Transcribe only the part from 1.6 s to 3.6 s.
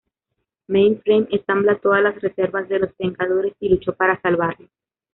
todas las reservas de los Vengadores